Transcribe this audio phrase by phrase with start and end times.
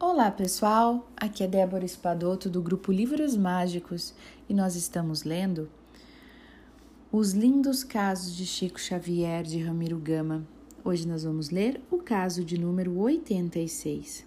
[0.00, 4.14] Olá pessoal, aqui é Débora Espadoto do grupo Livros Mágicos
[4.48, 5.68] e nós estamos lendo
[7.10, 10.46] Os Lindos Casos de Chico Xavier de Ramiro Gama.
[10.84, 14.24] Hoje nós vamos ler o caso de número 86.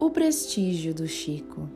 [0.00, 1.68] O prestígio do Chico.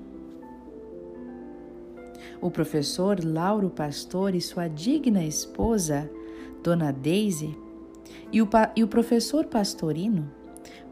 [2.41, 6.11] O professor Lauro Pastor e sua digna esposa,
[6.63, 7.55] Dona Daisy,
[8.33, 10.31] e o, e o professor Pastorino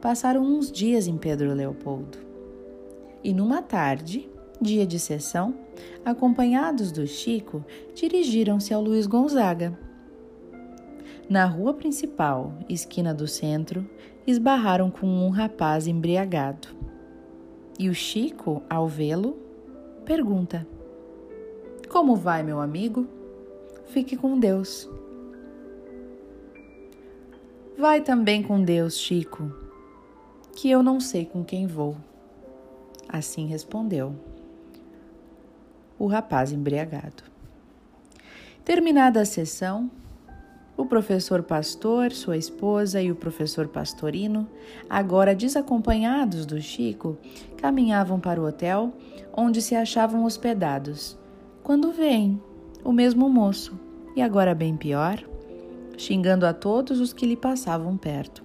[0.00, 2.18] passaram uns dias em Pedro Leopoldo.
[3.22, 4.28] E numa tarde,
[4.60, 5.54] dia de sessão,
[6.04, 9.78] acompanhados do Chico, dirigiram-se ao Luiz Gonzaga.
[11.28, 13.88] Na rua principal, esquina do centro,
[14.26, 16.68] esbarraram com um rapaz embriagado.
[17.78, 19.38] E o Chico, ao vê-lo,
[20.04, 20.66] pergunta:
[21.88, 23.06] Como vai, meu amigo?
[23.86, 24.88] Fique com Deus.
[27.80, 29.50] Vai também com Deus, Chico,
[30.54, 31.96] que eu não sei com quem vou.
[33.08, 34.14] Assim respondeu
[35.98, 37.22] o rapaz embriagado.
[38.66, 39.90] Terminada a sessão,
[40.76, 44.46] o professor Pastor, sua esposa e o professor Pastorino,
[44.86, 47.16] agora desacompanhados do Chico,
[47.56, 48.92] caminhavam para o hotel
[49.34, 51.18] onde se achavam hospedados,
[51.62, 52.38] quando vem
[52.84, 53.80] o mesmo moço,
[54.14, 55.29] e agora bem pior,
[56.00, 58.42] xingando a todos os que lhe passavam perto.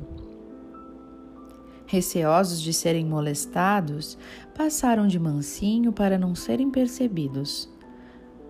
[1.86, 4.18] Receosos de serem molestados,
[4.54, 7.70] passaram de mansinho para não serem percebidos,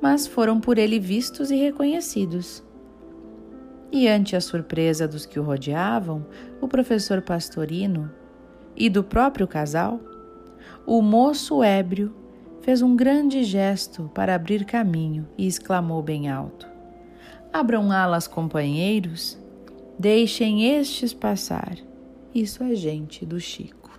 [0.01, 2.63] mas foram por ele vistos e reconhecidos.
[3.91, 6.25] E ante a surpresa dos que o rodeavam,
[6.59, 8.11] o professor Pastorino
[8.75, 9.99] e do próprio casal,
[10.85, 12.13] o moço ébrio
[12.61, 16.74] fez um grande gesto para abrir caminho e exclamou bem alto:
[17.57, 19.37] Abram alas, companheiros,
[19.97, 21.77] deixem estes passar.
[22.33, 23.97] Isso é gente do Chico.